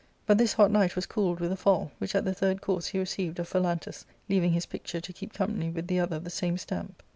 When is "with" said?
1.39-1.51, 5.69-5.85